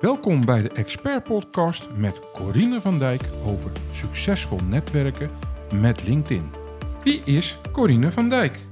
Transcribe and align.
Welkom 0.00 0.44
bij 0.44 0.62
de 0.62 0.68
Expert 0.68 1.24
Podcast 1.24 1.90
met 1.90 2.30
Corine 2.32 2.80
van 2.80 2.98
Dijk 2.98 3.22
over 3.46 3.72
succesvol 3.92 4.58
netwerken 4.68 5.30
met 5.74 6.06
LinkedIn. 6.06 6.50
Wie 7.02 7.22
is 7.24 7.58
Corine 7.72 8.12
van 8.12 8.28
Dijk? 8.28 8.66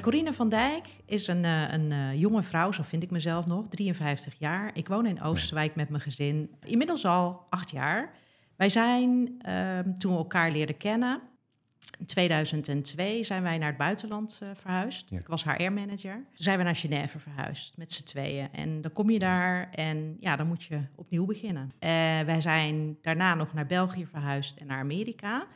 Corine 0.00 0.32
van 0.32 0.48
Dijk 0.48 0.86
is 1.04 1.26
een, 1.26 1.44
uh, 1.44 1.72
een 1.72 1.90
uh, 1.90 2.16
jonge 2.16 2.42
vrouw, 2.42 2.72
zo 2.72 2.82
vind 2.82 3.02
ik 3.02 3.10
mezelf 3.10 3.46
nog, 3.46 3.68
53 3.68 4.34
jaar. 4.38 4.70
Ik 4.74 4.88
woon 4.88 5.06
in 5.06 5.22
Oosterwijk 5.22 5.74
met 5.74 5.88
mijn 5.88 6.02
gezin, 6.02 6.50
inmiddels 6.64 7.04
al 7.04 7.46
acht 7.50 7.70
jaar. 7.70 8.12
Wij 8.56 8.68
zijn, 8.68 9.38
uh, 9.48 9.78
toen 9.98 10.12
we 10.12 10.18
elkaar 10.18 10.50
leerden 10.50 10.76
kennen, 10.76 11.20
in 11.98 12.06
2002 12.06 13.24
zijn 13.24 13.42
wij 13.42 13.58
naar 13.58 13.68
het 13.68 13.76
buitenland 13.76 14.40
uh, 14.42 14.48
verhuisd. 14.54 15.10
Ik 15.10 15.26
was 15.26 15.44
HR-manager. 15.44 16.14
Toen 16.14 16.44
zijn 16.44 16.58
we 16.58 16.64
naar 16.64 16.76
Genève 16.76 17.18
verhuisd 17.18 17.76
met 17.76 17.92
z'n 17.92 18.04
tweeën. 18.04 18.48
En 18.52 18.80
dan 18.80 18.92
kom 18.92 19.10
je 19.10 19.18
daar 19.18 19.70
en 19.70 20.16
ja, 20.20 20.36
dan 20.36 20.46
moet 20.46 20.64
je 20.64 20.80
opnieuw 20.94 21.26
beginnen. 21.26 21.62
Uh, 21.64 21.90
wij 22.20 22.40
zijn 22.40 22.98
daarna 23.02 23.34
nog 23.34 23.52
naar 23.52 23.66
België 23.66 24.06
verhuisd 24.06 24.56
en 24.56 24.66
naar 24.66 24.78
Amerika. 24.78 25.46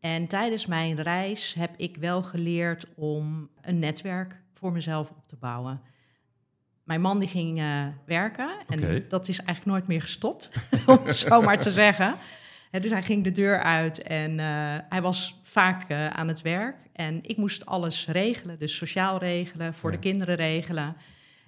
En 0.00 0.26
tijdens 0.26 0.66
mijn 0.66 1.02
reis 1.02 1.54
heb 1.54 1.70
ik 1.76 1.96
wel 1.96 2.22
geleerd 2.22 2.86
om 2.94 3.50
een 3.60 3.78
netwerk 3.78 4.40
voor 4.52 4.72
mezelf 4.72 5.10
op 5.10 5.28
te 5.28 5.36
bouwen. 5.36 5.80
Mijn 6.84 7.00
man 7.00 7.18
die 7.18 7.28
ging 7.28 7.58
uh, 7.58 7.86
werken 8.06 8.50
en 8.66 8.78
okay. 8.78 9.06
dat 9.08 9.28
is 9.28 9.38
eigenlijk 9.38 9.66
nooit 9.66 9.86
meer 9.86 10.00
gestopt, 10.00 10.50
om 10.86 10.98
het 11.04 11.14
zo 11.14 11.42
maar 11.42 11.60
te 11.60 11.70
zeggen. 11.70 12.16
Dus 12.70 12.90
hij 12.90 13.02
ging 13.02 13.24
de 13.24 13.32
deur 13.32 13.62
uit 13.62 14.02
en 14.02 14.30
uh, 14.38 14.44
hij 14.88 15.02
was 15.02 15.40
vaak 15.42 15.90
uh, 15.90 16.06
aan 16.06 16.28
het 16.28 16.42
werk. 16.42 16.76
En 16.92 17.18
ik 17.22 17.36
moest 17.36 17.66
alles 17.66 18.06
regelen, 18.06 18.58
dus 18.58 18.76
sociaal 18.76 19.18
regelen, 19.18 19.74
voor 19.74 19.90
ja. 19.90 19.96
de 19.96 20.02
kinderen 20.02 20.34
regelen. 20.34 20.96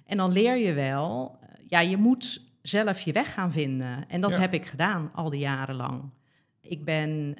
En 0.05 0.17
dan 0.17 0.31
leer 0.31 0.57
je 0.57 0.73
wel, 0.73 1.39
ja, 1.67 1.79
je 1.79 1.97
moet 1.97 2.41
zelf 2.61 2.99
je 3.01 3.11
weg 3.11 3.33
gaan 3.33 3.51
vinden. 3.51 4.09
En 4.09 4.21
dat 4.21 4.33
ja. 4.33 4.39
heb 4.39 4.53
ik 4.53 4.65
gedaan 4.65 5.11
al 5.13 5.29
die 5.29 5.39
jaren 5.39 5.75
lang. 5.75 6.09
Ik 6.61 6.85
ben 6.85 7.35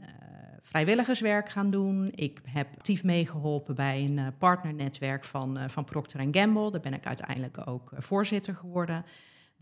vrijwilligerswerk 0.61 1.50
gaan 1.50 1.70
doen. 1.70 2.11
Ik 2.16 2.42
heb 2.44 2.67
actief 2.76 3.04
meegeholpen 3.04 3.76
bij 3.76 4.04
een 4.04 4.38
partnernetwerk 4.38 5.23
van, 5.23 5.59
van 5.70 5.84
Procter 5.84 6.28
Gamble. 6.31 6.72
Daar 6.72 6.81
ben 6.81 6.94
ik 6.94 7.06
uiteindelijk 7.06 7.67
ook 7.67 7.92
voorzitter 7.98 8.56
geworden. 8.56 9.06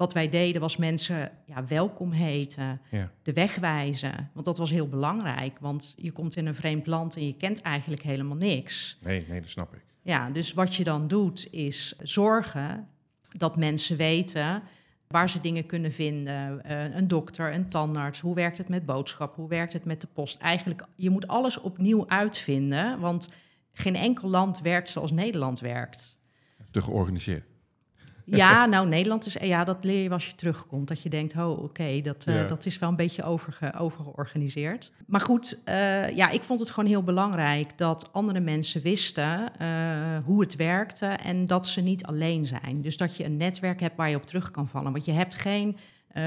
Wat 0.01 0.13
wij 0.13 0.29
deden 0.29 0.61
was 0.61 0.77
mensen 0.77 1.31
ja, 1.45 1.65
welkom 1.65 2.11
heten, 2.11 2.81
ja. 2.91 3.11
de 3.21 3.33
weg 3.33 3.55
wijzen. 3.55 4.29
Want 4.33 4.45
dat 4.45 4.57
was 4.57 4.69
heel 4.69 4.87
belangrijk, 4.87 5.59
want 5.59 5.93
je 5.97 6.11
komt 6.11 6.35
in 6.35 6.45
een 6.45 6.55
vreemd 6.55 6.87
land 6.87 7.15
en 7.15 7.25
je 7.25 7.37
kent 7.37 7.61
eigenlijk 7.61 8.01
helemaal 8.01 8.37
niks. 8.37 8.97
Nee, 9.01 9.25
nee, 9.29 9.39
dat 9.39 9.49
snap 9.49 9.73
ik. 9.73 9.81
Ja, 10.01 10.29
dus 10.29 10.53
wat 10.53 10.75
je 10.75 10.83
dan 10.83 11.07
doet 11.07 11.47
is 11.53 11.95
zorgen 11.99 12.87
dat 13.37 13.57
mensen 13.57 13.97
weten 13.97 14.63
waar 15.07 15.29
ze 15.29 15.41
dingen 15.41 15.65
kunnen 15.65 15.91
vinden. 15.91 16.61
Uh, 16.65 16.95
een 16.95 17.07
dokter, 17.07 17.53
een 17.53 17.67
tandarts, 17.67 18.19
hoe 18.19 18.35
werkt 18.35 18.57
het 18.57 18.69
met 18.69 18.85
boodschap, 18.85 19.35
hoe 19.35 19.49
werkt 19.49 19.73
het 19.73 19.85
met 19.85 20.01
de 20.01 20.07
post. 20.13 20.39
Eigenlijk, 20.39 20.85
je 20.95 21.09
moet 21.09 21.27
alles 21.27 21.59
opnieuw 21.59 22.07
uitvinden, 22.07 22.99
want 22.99 23.29
geen 23.73 23.95
enkel 23.95 24.29
land 24.29 24.61
werkt 24.61 24.89
zoals 24.89 25.11
Nederland 25.11 25.59
werkt. 25.59 26.19
Te 26.71 26.81
georganiseerd. 26.81 27.50
Ja, 28.37 28.65
nou, 28.65 28.87
Nederland 28.87 29.25
is, 29.25 29.33
ja, 29.33 29.63
dat 29.63 29.83
leer 29.83 30.03
je 30.03 30.09
als 30.09 30.27
je 30.27 30.35
terugkomt. 30.35 30.87
Dat 30.87 31.01
je 31.01 31.09
denkt, 31.09 31.35
oh, 31.35 31.49
oké, 31.49 31.61
okay, 31.61 32.01
dat, 32.01 32.25
uh, 32.27 32.35
ja. 32.35 32.47
dat 32.47 32.65
is 32.65 32.79
wel 32.79 32.89
een 32.89 32.95
beetje 32.95 33.23
overge, 33.23 33.73
overgeorganiseerd. 33.73 34.91
Maar 35.05 35.21
goed, 35.21 35.59
uh, 35.65 36.09
ja, 36.09 36.29
ik 36.29 36.43
vond 36.43 36.59
het 36.59 36.71
gewoon 36.71 36.89
heel 36.89 37.03
belangrijk 37.03 37.77
dat 37.77 38.09
andere 38.13 38.39
mensen 38.39 38.81
wisten 38.81 39.51
uh, 39.61 39.67
hoe 40.25 40.41
het 40.41 40.55
werkte 40.55 41.05
en 41.05 41.47
dat 41.47 41.67
ze 41.67 41.81
niet 41.81 42.05
alleen 42.05 42.45
zijn. 42.45 42.81
Dus 42.81 42.97
dat 42.97 43.17
je 43.17 43.25
een 43.25 43.37
netwerk 43.37 43.79
hebt 43.79 43.97
waar 43.97 44.09
je 44.09 44.15
op 44.15 44.25
terug 44.25 44.51
kan 44.51 44.67
vallen. 44.67 44.91
Want 44.91 45.05
je 45.05 45.11
hebt 45.11 45.35
geen 45.35 45.77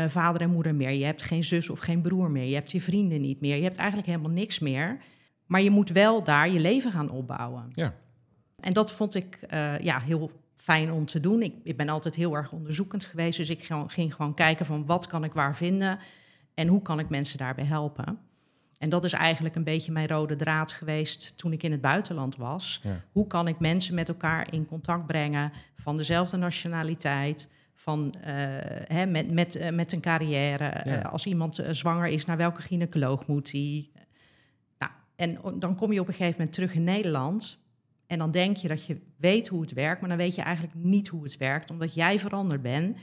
vader 0.09 0.41
en 0.41 0.51
moeder 0.51 0.75
meer, 0.75 0.91
je 0.91 1.05
hebt 1.05 1.23
geen 1.23 1.45
zus 1.45 1.71
of 1.71 1.79
geen 1.79 2.01
broer 2.01 2.31
meer, 2.31 2.45
je 2.45 2.55
hebt 2.55 2.71
je 2.73 2.81
vrienden 2.81 3.21
niet 3.21 3.41
meer, 3.41 3.57
je 3.57 3.63
hebt 3.63 3.77
eigenlijk 3.77 4.09
helemaal 4.09 4.31
niks 4.31 4.59
meer. 4.59 4.99
Maar 5.47 5.63
je 5.63 5.71
moet 5.71 5.91
wel 5.91 6.23
daar 6.23 6.51
je 6.51 6.61
leven 6.61 6.93
gaan 6.93 7.11
opbouwen. 7.11 7.69
Ja. 7.73 7.95
En 8.61 8.73
dat 8.73 8.93
vond 8.93 9.15
ik 9.15 9.39
ja, 9.81 10.01
heel 10.01 10.31
fijn 10.57 10.93
om 10.93 11.07
te 11.07 11.21
doen. 11.21 11.43
Ik, 11.43 11.55
ik, 11.63 11.77
ben 11.77 11.89
altijd 11.89 12.15
heel 12.15 12.37
erg 12.37 12.53
onderzoekend 12.53 13.05
geweest, 13.05 13.39
dus 13.39 13.51
ik 13.51 13.71
ging 13.87 14.15
gewoon 14.15 14.35
kijken 14.35 14.67
van 14.67 14.87
wat 14.87 15.07
kan 15.07 15.25
ik 15.25 15.33
waar 15.33 15.57
vinden 15.57 15.99
en 16.55 16.69
hoe 16.69 16.83
kan 16.83 16.99
ik 16.99 17.09
mensen 17.09 17.39
daarbij 17.39 17.65
helpen. 17.65 18.19
En 18.79 18.91
dat 18.91 19.05
is 19.05 19.13
eigenlijk 19.13 19.55
een 19.55 19.65
beetje 19.65 19.93
mijn 19.93 20.07
rode 20.07 20.37
draad 20.37 20.73
geweest 20.73 21.37
toen 21.37 21.53
ik 21.53 21.63
in 21.63 21.73
het 21.73 21.81
buitenland 21.81 22.37
was. 22.37 22.81
Ja. 22.83 23.01
Hoe 23.13 23.27
kan 23.27 23.49
ik 23.49 23.59
mensen 23.59 23.95
met 23.95 24.09
elkaar 24.09 24.53
in 24.53 24.67
contact 24.67 25.07
brengen 25.07 25.53
van 25.77 25.97
dezelfde 25.97 26.37
nationaliteit, 26.37 27.49
van, 27.75 28.15
uh, 28.19 28.25
hè, 28.87 29.07
met, 29.07 29.31
met, 29.31 29.57
uh, 29.57 29.71
met 29.71 29.93
een 29.93 30.01
carrière. 30.01 30.83
Ja. 30.85 30.99
Uh, 30.99 31.13
als 31.13 31.27
iemand 31.27 31.63
zwanger 31.71 32.07
is, 32.07 32.25
naar 32.25 32.37
welke 32.37 32.63
gynaecoloog 32.63 33.27
moet 33.27 33.53
hij? 33.53 33.91
Nou, 34.79 34.93
en 35.17 35.59
dan 35.59 35.77
kom 35.77 35.93
je 35.93 36.01
op 36.01 36.09
een 36.09 36.15
gegeven 36.15 36.37
moment 36.39 36.55
terug 36.55 36.75
in 36.75 36.85
Nederland. 36.85 37.59
En 38.15 38.21
dan 38.21 38.31
denk 38.31 38.57
je 38.57 38.69
dat 38.69 38.87
je 38.87 39.01
weet 39.17 39.49
hoe 39.49 39.61
het 39.61 39.73
werkt, 39.73 40.01
maar 40.01 40.09
dan 40.09 40.19
weet 40.19 40.35
je 40.35 40.43
eigenlijk 40.43 40.75
niet 40.75 41.09
hoe 41.09 41.23
het 41.23 41.37
werkt, 41.37 41.71
omdat 41.71 41.95
jij 41.95 42.19
veranderd 42.19 42.63
bent. 42.63 42.97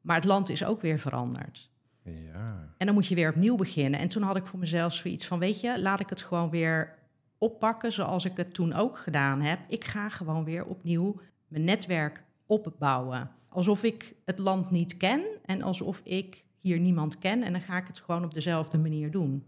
Maar 0.00 0.16
het 0.16 0.24
land 0.24 0.48
is 0.48 0.64
ook 0.64 0.80
weer 0.80 0.98
veranderd. 0.98 1.70
Ja. 2.02 2.74
En 2.76 2.86
dan 2.86 2.94
moet 2.94 3.06
je 3.06 3.14
weer 3.14 3.28
opnieuw 3.28 3.56
beginnen. 3.56 4.00
En 4.00 4.08
toen 4.08 4.22
had 4.22 4.36
ik 4.36 4.46
voor 4.46 4.58
mezelf 4.58 4.92
zoiets 4.92 5.26
van, 5.26 5.38
weet 5.38 5.60
je, 5.60 5.80
laat 5.80 6.00
ik 6.00 6.08
het 6.08 6.22
gewoon 6.22 6.50
weer 6.50 6.98
oppakken 7.38 7.92
zoals 7.92 8.24
ik 8.24 8.36
het 8.36 8.54
toen 8.54 8.72
ook 8.72 8.98
gedaan 8.98 9.40
heb. 9.40 9.58
Ik 9.68 9.84
ga 9.84 10.08
gewoon 10.08 10.44
weer 10.44 10.66
opnieuw 10.66 11.20
mijn 11.48 11.64
netwerk 11.64 12.22
opbouwen. 12.46 13.30
Alsof 13.48 13.82
ik 13.82 14.14
het 14.24 14.38
land 14.38 14.70
niet 14.70 14.96
ken 14.96 15.22
en 15.44 15.62
alsof 15.62 16.00
ik 16.04 16.44
hier 16.60 16.80
niemand 16.80 17.18
ken. 17.18 17.42
En 17.42 17.52
dan 17.52 17.60
ga 17.60 17.76
ik 17.76 17.86
het 17.86 18.00
gewoon 18.00 18.24
op 18.24 18.34
dezelfde 18.34 18.78
manier 18.78 19.10
doen. 19.10 19.44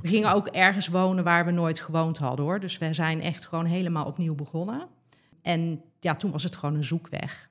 We 0.00 0.08
gingen 0.08 0.32
ook 0.32 0.46
ergens 0.46 0.88
wonen 0.88 1.24
waar 1.24 1.44
we 1.44 1.50
nooit 1.50 1.80
gewoond 1.80 2.18
hadden 2.18 2.44
hoor. 2.44 2.60
Dus 2.60 2.78
we 2.78 2.92
zijn 2.92 3.20
echt 3.20 3.46
gewoon 3.46 3.64
helemaal 3.64 4.06
opnieuw 4.06 4.34
begonnen. 4.34 4.88
En 5.42 5.82
ja, 6.00 6.14
toen 6.14 6.30
was 6.30 6.42
het 6.42 6.56
gewoon 6.56 6.74
een 6.74 6.84
zoekweg. 6.84 7.50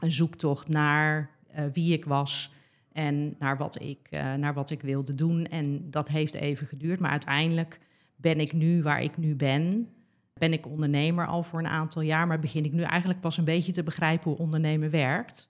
Een 0.00 0.12
zoektocht 0.12 0.68
naar 0.68 1.30
uh, 1.58 1.64
wie 1.72 1.92
ik 1.92 2.04
was 2.04 2.52
en 2.92 3.34
naar 3.38 3.56
wat 3.56 3.80
ik, 3.80 4.08
uh, 4.10 4.34
naar 4.34 4.54
wat 4.54 4.70
ik 4.70 4.80
wilde 4.80 5.14
doen. 5.14 5.46
En 5.46 5.90
dat 5.90 6.08
heeft 6.08 6.34
even 6.34 6.66
geduurd. 6.66 7.00
Maar 7.00 7.10
uiteindelijk 7.10 7.80
ben 8.16 8.40
ik 8.40 8.52
nu 8.52 8.82
waar 8.82 9.02
ik 9.02 9.16
nu 9.16 9.34
ben. 9.34 9.88
Ben 10.34 10.52
ik 10.52 10.66
ondernemer 10.66 11.26
al 11.26 11.42
voor 11.42 11.58
een 11.58 11.66
aantal 11.66 12.02
jaar, 12.02 12.26
maar 12.26 12.38
begin 12.38 12.64
ik 12.64 12.72
nu 12.72 12.82
eigenlijk 12.82 13.20
pas 13.20 13.36
een 13.36 13.44
beetje 13.44 13.72
te 13.72 13.82
begrijpen 13.82 14.30
hoe 14.30 14.38
ondernemen 14.38 14.90
werkt. 14.90 15.48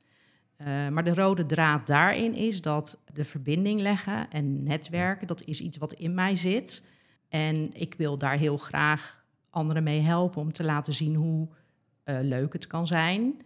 Uh, 0.58 0.88
maar 0.88 1.04
de 1.04 1.14
rode 1.14 1.46
draad 1.46 1.86
daarin 1.86 2.34
is 2.34 2.60
dat 2.60 2.98
de 3.12 3.24
verbinding 3.24 3.80
leggen 3.80 4.30
en 4.30 4.62
netwerken, 4.62 5.26
dat 5.26 5.44
is 5.44 5.60
iets 5.60 5.76
wat 5.76 5.92
in 5.92 6.14
mij 6.14 6.36
zit. 6.36 6.84
En 7.28 7.70
ik 7.80 7.94
wil 7.94 8.16
daar 8.16 8.36
heel 8.36 8.56
graag 8.56 9.24
anderen 9.50 9.82
mee 9.82 10.00
helpen 10.00 10.40
om 10.40 10.52
te 10.52 10.64
laten 10.64 10.94
zien 10.94 11.14
hoe 11.14 11.48
uh, 12.04 12.18
leuk 12.20 12.52
het 12.52 12.66
kan 12.66 12.86
zijn. 12.86 13.40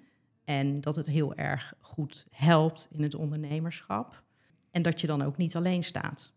En 0.44 0.80
dat 0.80 0.96
het 0.96 1.06
heel 1.06 1.34
erg 1.34 1.74
goed 1.80 2.26
helpt 2.30 2.88
in 2.90 3.02
het 3.02 3.14
ondernemerschap. 3.14 4.22
En 4.70 4.82
dat 4.82 5.00
je 5.00 5.06
dan 5.06 5.22
ook 5.22 5.36
niet 5.36 5.56
alleen 5.56 5.82
staat. 5.82 6.32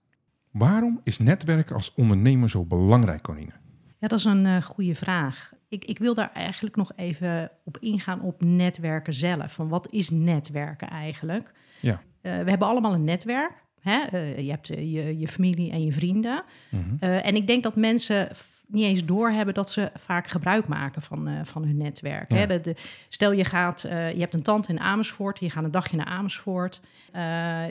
Waarom 0.51 1.01
is 1.03 1.19
netwerken 1.19 1.75
als 1.75 1.93
ondernemer 1.93 2.49
zo 2.49 2.65
belangrijk, 2.65 3.21
Corine? 3.21 3.53
Ja, 3.99 4.07
dat 4.07 4.19
is 4.19 4.25
een 4.25 4.45
uh, 4.45 4.61
goede 4.61 4.95
vraag. 4.95 5.53
Ik, 5.71 5.85
ik, 5.85 5.97
wil 5.97 6.13
daar 6.13 6.31
eigenlijk 6.33 6.75
nog 6.75 6.91
even 6.95 7.51
op 7.63 7.77
ingaan 7.77 8.21
op 8.21 8.43
netwerken 8.43 9.13
zelf. 9.13 9.53
Van 9.53 9.67
wat 9.67 9.91
is 9.91 10.09
netwerken 10.09 10.89
eigenlijk? 10.89 11.51
Ja. 11.79 11.91
Uh, 11.91 11.99
we 12.21 12.49
hebben 12.49 12.67
allemaal 12.67 12.93
een 12.93 13.03
netwerk. 13.03 13.63
Hè? 13.79 13.99
Uh, 14.13 14.39
je 14.39 14.49
hebt 14.49 14.67
je, 14.67 15.19
je, 15.19 15.27
familie 15.27 15.71
en 15.71 15.83
je 15.83 15.91
vrienden. 15.91 16.43
Mhm. 16.69 16.83
Mm 16.83 16.97
-hmm. 16.99 17.09
en 17.09 17.35
ik 17.35 17.47
denk 17.47 17.63
dat 17.63 17.75
mensen 17.75 18.29
niet 18.67 18.83
eens 18.83 19.05
doorhebben 19.05 19.53
dat 19.53 19.69
ze 19.69 19.91
vaak 19.95 20.27
gebruik 20.27 20.67
maken 20.67 21.01
van, 21.01 21.45
van 21.45 21.63
hun 21.63 21.77
netwerk. 21.77 22.31
Ja. 22.31 22.37
Hè? 22.37 22.47
De, 22.47 22.59
de, 22.59 22.75
stel 23.09 23.31
je 23.31 23.45
gaat, 23.45 23.81
je 23.91 24.19
hebt 24.19 24.33
een 24.33 24.43
tante 24.43 24.71
in 24.71 24.79
Amersfoort, 24.79 25.39
je 25.39 25.49
gaat 25.49 25.63
een 25.63 25.71
dagje 25.71 25.97
naar 25.97 26.05
Amersfoort. 26.05 26.81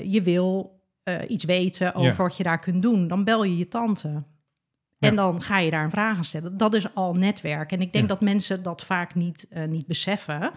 je 0.03 0.21
wil 0.23 0.81
iets 1.29 1.45
weten 1.45 1.95
over 1.95 2.11
ja. 2.11 2.17
wat 2.17 2.37
je 2.37 2.43
daar 2.43 2.61
kunt 2.61 2.83
doen. 2.83 3.09
Dan 3.09 3.25
bel 3.25 3.45
je 3.45 3.57
je 3.57 3.69
tante. 3.69 4.23
En 5.01 5.17
dan 5.17 5.43
ga 5.43 5.59
je 5.59 5.71
daar 5.71 5.85
een 5.85 5.91
vraag 5.91 6.17
aan 6.17 6.25
stellen. 6.25 6.57
Dat 6.57 6.75
is 6.75 6.95
al 6.95 7.15
netwerk. 7.15 7.73
En 7.73 7.81
ik 7.81 7.93
denk 7.93 8.09
ja. 8.09 8.15
dat 8.15 8.21
mensen 8.21 8.63
dat 8.63 8.85
vaak 8.85 9.15
niet, 9.15 9.47
uh, 9.53 9.65
niet 9.65 9.87
beseffen. 9.87 10.51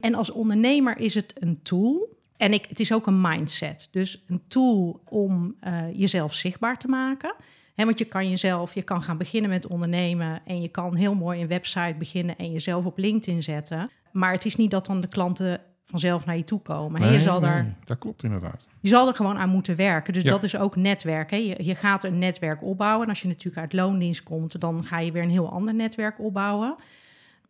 En 0.00 0.14
als 0.14 0.30
ondernemer 0.30 0.98
is 0.98 1.14
het 1.14 1.34
een 1.38 1.62
tool. 1.62 2.16
En 2.36 2.52
ik, 2.52 2.66
het 2.68 2.80
is 2.80 2.92
ook 2.92 3.06
een 3.06 3.20
mindset. 3.20 3.88
Dus 3.90 4.24
een 4.26 4.42
tool 4.48 5.00
om 5.04 5.54
uh, 5.64 5.78
jezelf 5.92 6.34
zichtbaar 6.34 6.78
te 6.78 6.88
maken. 6.88 7.34
He, 7.74 7.84
want 7.84 7.98
je 7.98 8.04
kan 8.04 8.28
jezelf, 8.28 8.74
je 8.74 8.82
kan 8.82 9.02
gaan 9.02 9.18
beginnen 9.18 9.50
met 9.50 9.66
ondernemen. 9.66 10.40
En 10.46 10.60
je 10.60 10.68
kan 10.68 10.94
heel 10.94 11.14
mooi 11.14 11.40
een 11.40 11.48
website 11.48 11.94
beginnen 11.98 12.36
en 12.36 12.52
jezelf 12.52 12.84
op 12.84 12.98
LinkedIn 12.98 13.42
zetten. 13.42 13.90
Maar 14.12 14.32
het 14.32 14.44
is 14.44 14.56
niet 14.56 14.70
dat 14.70 14.86
dan 14.86 15.00
de 15.00 15.08
klanten 15.08 15.60
vanzelf 15.86 16.24
naar 16.26 16.36
je 16.36 16.44
toe 16.44 16.60
komen. 16.60 17.00
Nee, 17.00 17.12
je 17.12 17.20
zal 17.20 17.40
nee, 17.40 17.50
daar, 17.50 17.74
dat 17.84 17.98
klopt 17.98 18.22
inderdaad. 18.22 18.66
je 18.80 18.88
zal 18.88 19.08
er 19.08 19.14
gewoon 19.14 19.38
aan 19.38 19.48
moeten 19.48 19.76
werken. 19.76 20.12
Dus 20.12 20.22
Ja. 20.22 20.30
dat 20.30 20.42
is 20.42 20.56
ook 20.56 20.76
netwerk. 20.76 21.30
Hè. 21.30 21.36
Je, 21.36 21.64
je 21.64 21.74
gaat 21.74 22.04
een 22.04 22.18
netwerk 22.18 22.62
opbouwen. 22.62 23.02
En 23.02 23.08
als 23.08 23.22
je 23.22 23.28
natuurlijk 23.28 23.56
uit 23.58 23.72
loondienst 23.72 24.22
komt, 24.22 24.60
dan 24.60 24.84
ga 24.84 24.98
je 24.98 25.12
weer 25.12 25.22
een 25.22 25.30
heel 25.30 25.50
ander 25.50 25.74
netwerk 25.74 26.18
opbouwen. 26.20 26.76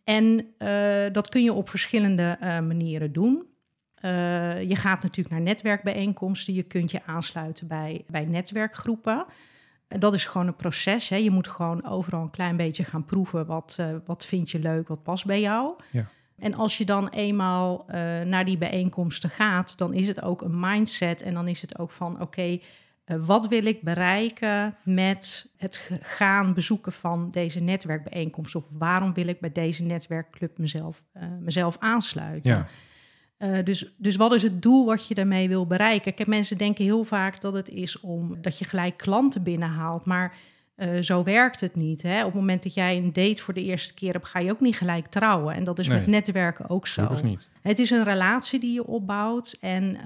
En 0.04 0.46
eh, 0.58 1.12
dat 1.12 1.28
kun 1.28 1.42
je 1.42 1.52
op 1.52 1.68
verschillende 1.68 2.36
eh, 2.40 2.48
manieren 2.60 3.12
doen. 3.12 3.44
Eh, 3.94 4.62
je 4.62 4.76
gaat 4.76 5.02
natuurlijk 5.02 5.34
naar 5.34 5.44
netwerkbijeenkomsten. 5.44 6.54
Je 6.54 6.62
kunt 6.62 6.90
je 6.90 7.00
aansluiten 7.06 7.66
bij, 7.66 8.04
bij 8.08 8.24
netwerkgroepen. 8.24 9.24
En 9.88 10.00
dat 10.00 10.14
is 10.14 10.26
gewoon 10.26 10.46
een 10.46 10.56
proces. 10.56 11.08
Hè. 11.08 11.16
Je 11.16 11.30
moet 11.30 11.48
gewoon 11.48 11.86
overal 11.88 12.22
een 12.22 12.30
klein 12.30 12.56
beetje 12.56 12.84
gaan 12.84 13.04
proeven. 13.04 13.46
Wat, 13.46 13.78
wat 14.06 14.26
vind 14.26 14.50
je 14.50 14.58
leuk, 14.58 14.88
wat 14.88 15.02
past 15.02 15.26
bij 15.26 15.40
jou. 15.40 15.74
Ja. 15.90 16.06
En 16.38 16.54
als 16.54 16.78
je 16.78 16.84
dan 16.84 17.08
eenmaal 17.08 17.84
uh, 17.88 17.94
naar 18.20 18.44
die 18.44 18.58
bijeenkomsten 18.58 19.30
gaat, 19.30 19.78
dan 19.78 19.94
is 19.94 20.06
het 20.06 20.22
ook 20.22 20.42
een 20.42 20.60
mindset. 20.60 21.22
En 21.22 21.34
dan 21.34 21.48
is 21.48 21.60
het 21.60 21.78
ook 21.78 21.90
van: 21.90 22.20
oké, 22.20 22.58
uh, 23.06 23.16
wat 23.20 23.48
wil 23.48 23.64
ik 23.64 23.82
bereiken 23.82 24.76
met 24.84 25.50
het 25.56 25.90
gaan 26.00 26.54
bezoeken 26.54 26.92
van 26.92 27.30
deze 27.30 27.60
netwerkbijeenkomst? 27.60 28.54
Of 28.54 28.64
waarom 28.72 29.14
wil 29.14 29.26
ik 29.26 29.40
bij 29.40 29.52
deze 29.52 29.82
netwerkclub 29.82 30.58
mezelf, 30.58 31.02
uh, 31.14 31.22
mezelf 31.40 31.76
aansluiten? 31.78 32.52
Ja. 32.52 32.66
Uh, 33.38 33.64
dus, 33.64 33.94
dus 33.96 34.16
wat 34.16 34.34
is 34.34 34.42
het 34.42 34.62
doel 34.62 34.86
wat 34.86 35.08
je 35.08 35.14
daarmee 35.14 35.48
wil 35.48 35.66
bereiken? 35.66 36.14
Kijk, 36.14 36.28
mensen 36.28 36.58
denken 36.58 36.84
heel 36.84 37.04
vaak 37.04 37.40
dat 37.40 37.54
het 37.54 37.68
is 37.68 38.00
om 38.00 38.42
dat 38.42 38.58
je 38.58 38.64
gelijk 38.64 38.96
klanten 38.96 39.42
binnenhaalt. 39.42 40.04
Maar 40.04 40.34
uh, 40.76 41.02
zo 41.02 41.22
werkt 41.22 41.60
het 41.60 41.76
niet. 41.76 42.02
Hè? 42.02 42.18
Op 42.18 42.24
het 42.26 42.34
moment 42.34 42.62
dat 42.62 42.74
jij 42.74 42.96
een 42.96 43.12
date 43.12 43.40
voor 43.40 43.54
de 43.54 43.62
eerste 43.62 43.94
keer 43.94 44.12
hebt, 44.12 44.26
ga 44.26 44.38
je 44.38 44.50
ook 44.50 44.60
niet 44.60 44.76
gelijk 44.76 45.06
trouwen. 45.06 45.54
En 45.54 45.64
dat 45.64 45.78
is 45.78 45.88
nee, 45.88 45.98
met 45.98 46.06
netwerken 46.06 46.68
ook 46.68 46.86
zo. 46.86 47.20
Niet. 47.22 47.48
Het 47.62 47.78
is 47.78 47.90
een 47.90 48.04
relatie 48.04 48.60
die 48.60 48.72
je 48.72 48.86
opbouwt. 48.86 49.56
En 49.60 49.98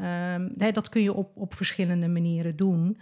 uh, 0.58 0.72
dat 0.72 0.88
kun 0.88 1.02
je 1.02 1.12
op, 1.12 1.36
op 1.36 1.54
verschillende 1.54 2.08
manieren 2.08 2.56
doen. 2.56 3.00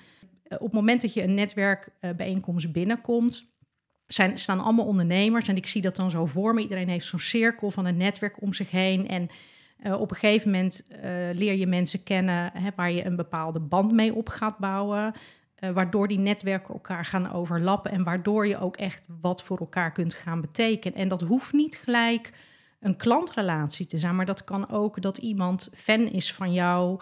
op 0.48 0.58
het 0.60 0.72
moment 0.72 1.02
dat 1.02 1.14
je 1.14 1.22
een 1.22 1.34
netwerkbijeenkomst 1.34 2.72
binnenkomt, 2.72 3.46
zijn, 4.06 4.38
staan 4.38 4.60
allemaal 4.60 4.86
ondernemers. 4.86 5.48
En 5.48 5.56
ik 5.56 5.66
zie 5.66 5.82
dat 5.82 5.96
dan 5.96 6.10
zo 6.10 6.26
voor 6.26 6.54
me. 6.54 6.60
Iedereen 6.60 6.88
heeft 6.88 7.06
zo'n 7.06 7.18
cirkel 7.18 7.70
van 7.70 7.86
een 7.86 7.96
netwerk 7.96 8.42
om 8.42 8.52
zich 8.52 8.70
heen. 8.70 9.08
En 9.08 9.28
uh, 9.82 10.00
op 10.00 10.10
een 10.10 10.16
gegeven 10.16 10.50
moment 10.50 10.84
uh, 10.90 10.98
leer 11.32 11.54
je 11.54 11.66
mensen 11.66 12.02
kennen 12.02 12.50
hè, 12.54 12.70
waar 12.76 12.92
je 12.92 13.04
een 13.04 13.16
bepaalde 13.16 13.60
band 13.60 13.92
mee 13.92 14.14
op 14.14 14.28
gaat 14.28 14.58
bouwen. 14.58 15.14
Uh, 15.60 15.70
waardoor 15.70 16.08
die 16.08 16.18
netwerken 16.18 16.74
elkaar 16.74 17.04
gaan 17.04 17.32
overlappen 17.32 17.90
en 17.90 18.04
waardoor 18.04 18.46
je 18.46 18.58
ook 18.58 18.76
echt 18.76 19.08
wat 19.20 19.42
voor 19.42 19.58
elkaar 19.58 19.92
kunt 19.92 20.14
gaan 20.14 20.40
betekenen. 20.40 20.98
En 20.98 21.08
dat 21.08 21.20
hoeft 21.20 21.52
niet 21.52 21.76
gelijk 21.76 22.32
een 22.80 22.96
klantrelatie 22.96 23.86
te 23.86 23.98
zijn, 23.98 24.16
maar 24.16 24.26
dat 24.26 24.44
kan 24.44 24.70
ook 24.70 25.02
dat 25.02 25.18
iemand 25.18 25.68
fan 25.74 26.00
is 26.00 26.32
van 26.32 26.52
jou. 26.52 27.00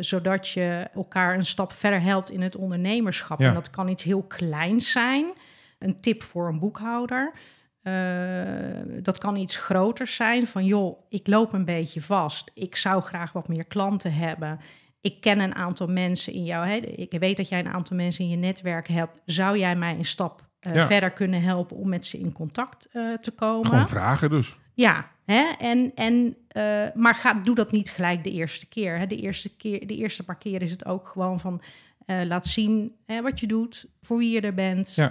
zodat 0.00 0.48
je 0.48 0.88
elkaar 0.94 1.34
een 1.34 1.46
stap 1.46 1.72
verder 1.72 2.00
helpt 2.02 2.30
in 2.30 2.42
het 2.42 2.56
ondernemerschap. 2.56 3.38
Ja. 3.38 3.48
En 3.48 3.54
dat 3.54 3.70
kan 3.70 3.88
iets 3.88 4.02
heel 4.02 4.22
kleins 4.22 4.90
zijn. 4.90 5.26
Een 5.78 6.00
tip 6.00 6.22
voor 6.22 6.48
een 6.48 6.58
boekhouder. 6.58 7.32
Uh, 7.86 9.02
dat 9.02 9.18
kan 9.18 9.36
iets 9.36 9.56
groter 9.56 10.06
zijn 10.06 10.46
van 10.46 10.64
joh, 10.64 11.00
ik 11.08 11.26
loop 11.26 11.52
een 11.52 11.64
beetje 11.64 12.00
vast. 12.00 12.50
Ik 12.54 12.76
zou 12.76 13.02
graag 13.02 13.32
wat 13.32 13.48
meer 13.48 13.66
klanten 13.66 14.12
hebben. 14.14 14.60
Ik 15.06 15.20
ken 15.20 15.40
een 15.40 15.54
aantal 15.54 15.86
mensen 15.86 16.32
in 16.32 16.44
jou. 16.44 16.66
Hè? 16.66 16.74
Ik 16.76 17.16
weet 17.18 17.36
dat 17.36 17.48
jij 17.48 17.58
een 17.58 17.72
aantal 17.72 17.96
mensen 17.96 18.24
in 18.24 18.30
je 18.30 18.36
netwerk 18.36 18.88
hebt. 18.88 19.20
Zou 19.24 19.58
jij 19.58 19.76
mij 19.76 19.94
een 19.94 20.04
stap 20.04 20.46
uh, 20.60 20.74
ja. 20.74 20.86
verder 20.86 21.10
kunnen 21.10 21.42
helpen 21.42 21.76
om 21.76 21.88
met 21.88 22.04
ze 22.04 22.18
in 22.18 22.32
contact 22.32 22.88
uh, 22.92 23.16
te 23.16 23.30
komen? 23.30 23.66
Gewoon 23.66 23.88
vragen 23.88 24.30
dus. 24.30 24.56
Ja, 24.74 25.10
hè? 25.24 25.52
En, 25.58 25.92
en, 25.94 26.36
maar 26.94 27.14
ga, 27.14 27.34
doe 27.34 27.54
dat 27.54 27.72
niet 27.72 27.90
gelijk 27.90 28.24
de 28.24 28.32
eerste 28.32 28.68
keer. 28.68 28.98
Hè? 28.98 29.06
De, 29.06 29.16
eerste 29.16 29.56
keer 29.56 29.86
de 29.86 29.96
eerste 29.96 30.24
paar 30.24 30.38
keer 30.38 30.62
is 30.62 30.70
het 30.70 30.84
ook 30.84 31.08
gewoon 31.08 31.40
van 31.40 31.60
laat 32.06 32.46
zien 32.46 32.94
hè, 33.06 33.22
wat 33.22 33.40
je 33.40 33.46
doet, 33.46 33.86
voor 34.00 34.18
wie 34.18 34.30
je 34.30 34.40
er 34.40 34.54
bent. 34.54 34.94
Ja. 34.94 35.08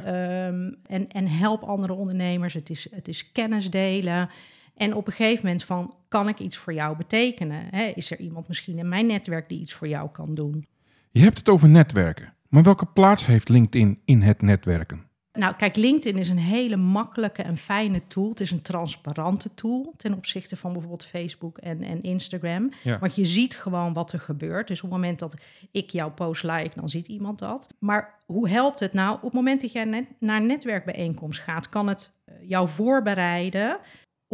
Um, 0.47 0.77
en, 0.87 1.09
en 1.11 1.27
help 1.27 1.63
andere 1.63 1.93
ondernemers. 1.93 2.53
Het 2.53 2.69
is, 2.69 2.87
het 2.91 3.07
is 3.07 3.31
kennis 3.31 3.69
delen. 3.69 4.29
En 4.75 4.93
op 4.93 5.07
een 5.07 5.13
gegeven 5.13 5.45
moment 5.45 5.63
van, 5.63 5.95
kan 6.15 6.27
ik 6.27 6.39
iets 6.39 6.57
voor 6.57 6.73
jou 6.73 6.97
betekenen? 6.97 7.67
Hè? 7.71 7.85
Is 7.95 8.11
er 8.11 8.19
iemand 8.19 8.47
misschien 8.47 8.77
in 8.77 8.89
mijn 8.89 9.05
netwerk 9.05 9.49
die 9.49 9.59
iets 9.59 9.73
voor 9.73 9.87
jou 9.87 10.09
kan 10.09 10.33
doen? 10.33 10.67
Je 11.11 11.21
hebt 11.21 11.37
het 11.37 11.49
over 11.49 11.69
netwerken. 11.69 12.33
Maar 12.49 12.63
welke 12.63 12.85
plaats 12.85 13.25
heeft 13.25 13.49
LinkedIn 13.49 13.99
in 14.05 14.21
het 14.21 14.41
netwerken? 14.41 15.03
Nou, 15.33 15.55
kijk, 15.55 15.75
LinkedIn 15.75 16.17
is 16.19 16.29
een 16.29 16.37
hele 16.37 16.75
makkelijke 16.75 17.41
en 17.41 17.57
fijne 17.57 18.07
tool. 18.07 18.29
Het 18.29 18.39
is 18.39 18.51
een 18.51 18.61
transparante 18.61 19.53
tool 19.53 19.93
ten 19.97 20.13
opzichte 20.13 20.55
van 20.55 20.71
bijvoorbeeld 20.71 21.05
Facebook 21.05 21.57
en, 21.57 21.83
en 21.83 22.01
Instagram. 22.01 22.71
Ja. 22.83 22.99
Want 22.99 23.15
je 23.15 23.25
ziet 23.25 23.57
gewoon 23.57 23.93
wat 23.93 24.11
er 24.11 24.19
gebeurt. 24.19 24.67
Dus 24.67 24.81
op 24.81 24.89
het 24.89 24.99
moment 24.99 25.19
dat 25.19 25.35
ik 25.71 25.89
jouw 25.89 26.11
post 26.11 26.43
like, 26.43 26.79
dan 26.79 26.89
ziet 26.89 27.07
iemand 27.07 27.39
dat. 27.39 27.67
Maar 27.79 28.19
hoe 28.25 28.49
helpt 28.49 28.79
het 28.79 28.93
nou? 28.93 29.15
Op 29.15 29.21
het 29.21 29.33
moment 29.33 29.61
dat 29.61 29.71
jij 29.71 29.85
net 29.85 30.05
naar 30.19 30.41
een 30.41 30.47
netwerkbijeenkomst 30.47 31.41
gaat, 31.41 31.69
kan 31.69 31.87
het 31.87 32.13
jou 32.41 32.67
voorbereiden 32.67 33.79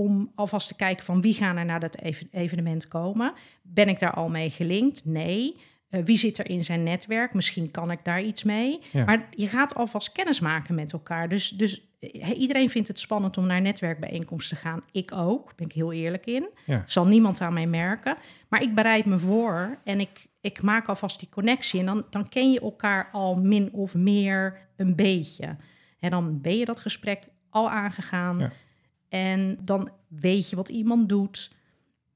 om 0.01 0.31
alvast 0.35 0.67
te 0.67 0.75
kijken 0.75 1.05
van 1.05 1.21
wie 1.21 1.33
gaan 1.33 1.57
er 1.57 1.65
naar 1.65 1.79
dat 1.79 1.97
evenement 2.31 2.87
komen. 2.87 3.33
Ben 3.61 3.89
ik 3.89 3.99
daar 3.99 4.13
al 4.13 4.29
mee 4.29 4.49
gelinkt? 4.49 5.05
Nee. 5.05 5.55
Uh, 5.89 6.03
wie 6.03 6.17
zit 6.17 6.37
er 6.37 6.49
in 6.49 6.63
zijn 6.63 6.83
netwerk? 6.83 7.33
Misschien 7.33 7.71
kan 7.71 7.91
ik 7.91 7.99
daar 8.03 8.21
iets 8.21 8.43
mee. 8.43 8.79
Ja. 8.91 9.05
Maar 9.05 9.27
je 9.29 9.47
gaat 9.47 9.75
alvast 9.75 10.11
kennis 10.11 10.39
maken 10.39 10.75
met 10.75 10.93
elkaar. 10.93 11.29
Dus, 11.29 11.49
dus 11.49 11.81
he, 11.99 12.33
iedereen 12.33 12.69
vindt 12.69 12.87
het 12.87 12.99
spannend 12.99 13.37
om 13.37 13.45
naar 13.45 13.61
netwerkbijeenkomsten 13.61 14.57
te 14.57 14.63
gaan. 14.63 14.83
Ik 14.91 15.11
ook, 15.13 15.55
ben 15.55 15.65
ik 15.65 15.73
heel 15.73 15.91
eerlijk 15.91 16.25
in. 16.25 16.49
Ja. 16.65 16.83
Zal 16.85 17.05
niemand 17.05 17.41
aan 17.41 17.53
mij 17.53 17.67
merken. 17.67 18.17
Maar 18.49 18.61
ik 18.61 18.75
bereid 18.75 19.05
me 19.05 19.19
voor 19.19 19.77
en 19.83 19.99
ik, 19.99 20.27
ik 20.41 20.61
maak 20.61 20.87
alvast 20.87 21.19
die 21.19 21.29
connectie. 21.29 21.79
En 21.79 21.85
dan, 21.85 22.05
dan 22.09 22.29
ken 22.29 22.51
je 22.51 22.59
elkaar 22.59 23.09
al 23.11 23.35
min 23.35 23.71
of 23.71 23.95
meer 23.95 24.67
een 24.77 24.95
beetje. 24.95 25.55
En 25.99 26.09
dan 26.09 26.41
ben 26.41 26.57
je 26.57 26.65
dat 26.65 26.79
gesprek 26.79 27.23
al 27.49 27.69
aangegaan. 27.69 28.39
Ja. 28.39 28.51
En 29.11 29.57
dan 29.61 29.89
weet 30.07 30.49
je 30.49 30.55
wat 30.55 30.69
iemand 30.69 31.09
doet. 31.09 31.51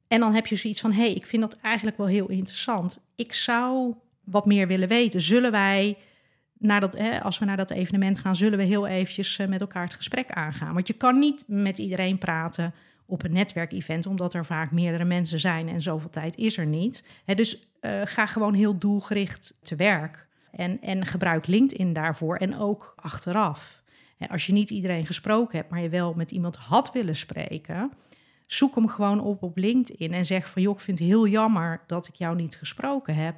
En 0.07 0.19
dan 0.19 0.33
heb 0.33 0.47
je 0.47 0.55
zoiets 0.55 0.81
van: 0.81 0.91
hé, 0.91 1.01
hey, 1.01 1.13
ik 1.13 1.25
vind 1.25 1.41
dat 1.41 1.57
eigenlijk 1.59 1.97
wel 1.97 2.07
heel 2.07 2.29
interessant. 2.29 2.99
Ik 3.15 3.33
zou 3.33 3.93
wat 4.23 4.45
meer 4.45 4.67
willen 4.67 4.87
weten. 4.87 5.21
Zullen 5.21 5.51
wij, 5.51 5.97
naar 6.57 6.79
dat, 6.79 6.97
hè, 6.97 7.21
als 7.21 7.39
we 7.39 7.45
naar 7.45 7.57
dat 7.57 7.71
evenement 7.71 8.19
gaan, 8.19 8.35
zullen 8.35 8.57
we 8.57 8.63
heel 8.63 8.87
eventjes 8.87 9.37
uh, 9.37 9.47
met 9.47 9.61
elkaar 9.61 9.83
het 9.83 9.93
gesprek 9.93 10.31
aangaan? 10.31 10.73
Want 10.73 10.87
je 10.87 10.93
kan 10.93 11.19
niet 11.19 11.43
met 11.47 11.77
iedereen 11.77 12.17
praten 12.17 12.73
op 13.05 13.23
een 13.23 13.33
netwerkevent, 13.33 14.05
omdat 14.05 14.33
er 14.33 14.45
vaak 14.45 14.71
meerdere 14.71 15.05
mensen 15.05 15.39
zijn 15.39 15.69
en 15.69 15.81
zoveel 15.81 16.09
tijd 16.09 16.37
is 16.37 16.57
er 16.57 16.65
niet. 16.65 17.03
Hè, 17.25 17.35
dus 17.35 17.67
uh, 17.81 18.01
ga 18.03 18.25
gewoon 18.25 18.53
heel 18.53 18.77
doelgericht 18.77 19.57
te 19.61 19.75
werk. 19.75 20.27
En, 20.51 20.81
en 20.81 21.05
gebruik 21.05 21.47
LinkedIn 21.47 21.93
daarvoor 21.93 22.35
en 22.35 22.57
ook 22.57 22.93
achteraf. 22.95 23.83
Als 24.29 24.45
je 24.45 24.53
niet 24.53 24.69
iedereen 24.69 25.05
gesproken 25.05 25.57
hebt, 25.57 25.69
maar 25.69 25.81
je 25.81 25.89
wel 25.89 26.13
met 26.13 26.31
iemand 26.31 26.55
had 26.55 26.91
willen 26.91 27.15
spreken 27.15 27.91
zoek 28.47 28.75
hem 28.75 28.87
gewoon 28.87 29.19
op 29.19 29.43
op 29.43 29.57
LinkedIn 29.57 30.13
en 30.13 30.25
zeg 30.25 30.49
van... 30.49 30.61
joh, 30.61 30.73
ik 30.73 30.79
vind 30.79 30.99
het 30.99 31.07
heel 31.07 31.27
jammer 31.27 31.81
dat 31.87 32.07
ik 32.07 32.15
jou 32.15 32.35
niet 32.35 32.55
gesproken 32.55 33.15
heb. 33.15 33.35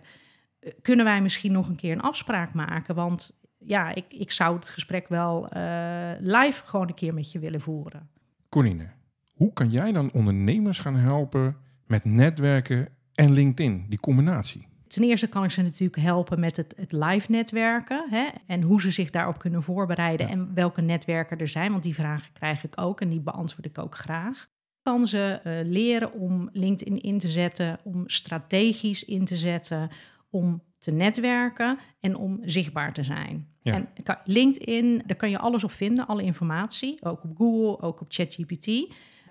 Kunnen 0.81 1.05
wij 1.05 1.21
misschien 1.21 1.51
nog 1.51 1.67
een 1.67 1.75
keer 1.75 1.91
een 1.91 2.01
afspraak 2.01 2.53
maken? 2.53 2.95
Want 2.95 3.39
ja, 3.57 3.93
ik, 3.93 4.05
ik 4.13 4.31
zou 4.31 4.55
het 4.55 4.69
gesprek 4.69 5.07
wel 5.07 5.49
uh, 5.57 6.11
live 6.19 6.63
gewoon 6.65 6.87
een 6.87 6.93
keer 6.93 7.13
met 7.13 7.31
je 7.31 7.39
willen 7.39 7.61
voeren. 7.61 8.09
Corine, 8.49 8.89
hoe 9.33 9.53
kan 9.53 9.69
jij 9.69 9.91
dan 9.91 10.11
ondernemers 10.11 10.79
gaan 10.79 10.95
helpen 10.95 11.57
met 11.85 12.05
netwerken 12.05 12.87
en 13.13 13.31
LinkedIn, 13.31 13.85
die 13.89 13.99
combinatie? 13.99 14.67
Ten 14.87 15.03
eerste 15.03 15.27
kan 15.27 15.43
ik 15.43 15.51
ze 15.51 15.61
natuurlijk 15.61 16.01
helpen 16.01 16.39
met 16.39 16.57
het, 16.57 16.73
het 16.77 16.91
live 16.91 17.31
netwerken 17.31 18.07
hè, 18.09 18.27
en 18.47 18.61
hoe 18.63 18.81
ze 18.81 18.91
zich 18.91 19.09
daarop 19.09 19.39
kunnen 19.39 19.63
voorbereiden 19.63 20.27
Ja. 20.27 20.31
en 20.31 20.53
welke 20.53 20.81
netwerken 20.81 21.37
er 21.37 21.47
zijn, 21.47 21.71
want 21.71 21.83
die 21.83 21.95
vragen 21.95 22.33
krijg 22.33 22.63
ik 22.63 22.81
ook 22.81 23.01
en 23.01 23.09
die 23.09 23.19
beantwoord 23.19 23.65
ik 23.65 23.77
ook 23.77 23.95
graag 23.95 24.47
kan 24.87 25.07
ze 25.07 25.39
uh, 25.43 25.71
leren 25.71 26.13
om 26.13 26.49
LinkedIn 26.53 27.01
in 27.01 27.17
te 27.17 27.27
zetten, 27.27 27.79
om 27.83 28.03
strategisch 28.05 29.05
in 29.05 29.25
te 29.25 29.37
zetten, 29.37 29.89
om 30.29 30.63
te 30.77 30.91
netwerken 30.91 31.79
en 31.99 32.15
om 32.15 32.39
zichtbaar 32.43 32.93
te 32.93 33.03
zijn. 33.03 33.47
Ja. 33.61 33.73
En 33.73 33.89
LinkedIn, 34.23 35.03
daar 35.05 35.17
kan 35.17 35.29
je 35.29 35.39
alles 35.39 35.63
op 35.63 35.71
vinden, 35.71 36.07
alle 36.07 36.23
informatie, 36.23 37.03
ook 37.03 37.23
op 37.23 37.37
Google, 37.37 37.87
ook 37.87 38.01
op 38.01 38.07
ChatGPT. 38.09 38.67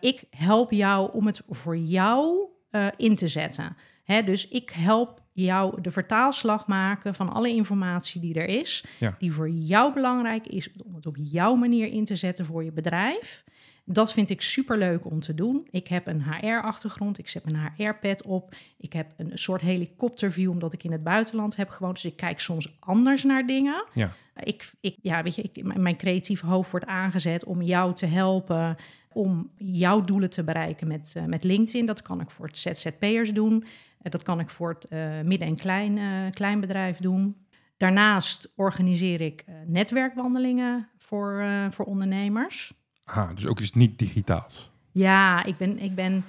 Ik 0.01 0.25
help 0.31 0.71
jou 0.71 1.13
om 1.13 1.27
het 1.27 1.43
voor 1.49 1.77
jou 1.77 2.49
uh, 2.71 2.87
in 2.97 3.17
te 3.17 3.29
zetten. 3.29 3.77
Hè, 4.05 4.23
dus 4.23 4.49
ik 4.49 4.71
help 4.71 5.26
jou 5.45 5.81
de 5.81 5.91
vertaalslag 5.91 6.67
maken 6.67 7.15
van 7.15 7.33
alle 7.33 7.49
informatie 7.49 8.21
die 8.21 8.35
er 8.35 8.49
is, 8.49 8.85
ja. 8.99 9.17
die 9.19 9.33
voor 9.33 9.51
jou 9.51 9.95
belangrijk 9.95 10.47
is 10.47 10.73
om 10.85 10.95
het 10.95 11.07
op 11.07 11.17
jouw 11.23 11.55
manier 11.55 11.87
in 11.87 12.05
te 12.05 12.17
zetten 12.17 12.45
voor 12.45 12.65
je 12.65 12.73
bedrijf. 12.73 13.45
Dat 13.89 14.13
vind 14.13 14.31
ik 14.31 14.41
super 14.41 14.79
leuk 14.79 15.05
om 15.05 15.21
te 15.21 15.35
doen. 15.35 15.69
Ik 15.71 15.89
heb 15.89 16.07
een 16.07 16.23
HR-achtergrond, 16.23 17.19
ik 17.19 17.29
zet 17.29 17.43
een 17.47 17.71
HR-pad 17.77 18.23
op. 18.23 18.55
Ik 18.79 18.93
heb 18.93 19.07
een 19.17 19.31
soort 19.39 19.61
helikopterview, 19.61 20.51
omdat 20.51 20.73
ik 20.73 20.85
in 20.85 20.93
het 20.93 21.03
buitenland 21.03 21.57
heb 21.57 21.69
gewoond. 21.69 21.95
Dus 21.95 22.05
ik 22.05 22.17
kijk 22.17 22.41
soms 22.41 22.77
anders 22.81 23.25
naar 23.25 23.47
dingen. 23.47 23.85
Ja. 23.93 24.13
Ik, 24.37 24.71
ik, 24.81 24.97
ja, 25.03 25.23
weet 25.23 25.35
je, 25.35 25.43
ik, 25.43 25.77
mijn 25.77 25.97
creatieve 25.97 26.47
hoofd 26.47 26.71
wordt 26.71 26.87
aangezet 26.87 27.45
om 27.45 27.63
jou 27.63 27.95
te 27.95 28.07
helpen 28.07 28.77
om 29.17 29.51
jouw 29.57 30.05
doelen 30.05 30.31
te 30.31 30.45
bereiken 30.45 30.87
met, 30.87 31.15
uh, 31.17 31.25
met 31.25 31.45
LinkedIn. 31.45 31.87
Dat 31.87 32.03
kan 32.03 32.21
ik 32.21 32.31
voor 32.31 32.47
het 32.47 32.59
ZZP'ers 32.59 33.33
doen. 33.33 33.65
Uh, 34.07 34.13
dat 34.13 34.23
kan 34.23 34.41
ik 34.41 34.51
voor 34.51 34.69
het 34.69 34.87
uh, 34.91 35.21
midden- 35.25 35.49
en 35.49 35.57
klein, 35.57 35.99
kleinbedrijf 36.33 36.97
doen. 36.97 37.37
Daarnaast 37.77 38.53
organiseer 38.57 39.21
ik 39.21 39.45
netwerkwandelingen 39.67 40.89
voor, 40.99 41.45
voor 41.71 41.85
ondernemers. 41.85 42.73
Aha, 43.05 43.35
dus 43.35 43.47
ook 43.47 43.61
iets 43.61 43.73
niet 43.73 43.99
digitaals. 43.99 44.71
Ja, 44.93 45.45
ik 45.45 45.57
ben, 45.57 45.79
ik 45.79 45.95
ben, 45.95 46.25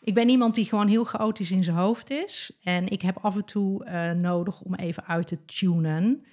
Ik 0.00 0.14
ben 0.14 0.28
iemand 0.28 0.54
die 0.54 0.64
gewoon 0.64 0.88
heel 0.88 1.04
chaotisch 1.04 1.50
in 1.50 1.64
zijn 1.64 1.76
hoofd 1.76 2.10
is. 2.10 2.50
En 2.62 2.88
ik 2.88 3.02
heb 3.02 3.18
af 3.22 3.34
en 3.34 3.44
toe 3.44 3.84
nodig 4.20 4.60
om 4.60 4.74
even 4.74 5.06
uit 5.06 5.26
te 5.26 5.44
tunen. 5.44 6.24